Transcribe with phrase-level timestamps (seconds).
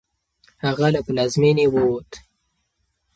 [0.65, 2.11] هغه له پلازمېنې ووت.